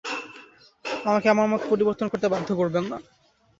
[1.05, 2.97] আমাকে আমার মত পরিবর্তন করতে বাধ্য করবেন না।